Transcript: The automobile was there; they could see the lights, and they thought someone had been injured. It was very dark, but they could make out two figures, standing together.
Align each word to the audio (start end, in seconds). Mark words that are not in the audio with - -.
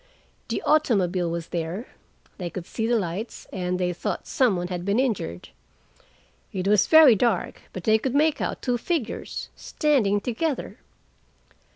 The 0.47 0.63
automobile 0.63 1.29
was 1.29 1.49
there; 1.49 1.89
they 2.39 2.49
could 2.49 2.65
see 2.65 2.87
the 2.87 2.97
lights, 2.97 3.45
and 3.53 3.77
they 3.77 3.93
thought 3.93 4.25
someone 4.25 4.69
had 4.69 4.83
been 4.83 4.97
injured. 4.97 5.49
It 6.51 6.67
was 6.67 6.87
very 6.87 7.13
dark, 7.15 7.61
but 7.71 7.83
they 7.83 7.99
could 7.99 8.15
make 8.15 8.41
out 8.41 8.63
two 8.63 8.79
figures, 8.79 9.49
standing 9.55 10.19
together. 10.19 10.79